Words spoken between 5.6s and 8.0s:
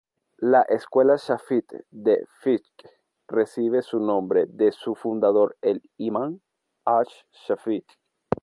el imán ash-Shāfi‘ī.